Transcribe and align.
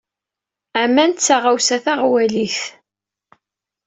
Aman 0.81 1.11
d 1.13 1.17
taɣawsa 1.19 1.77
taɣwalit. 1.83 2.59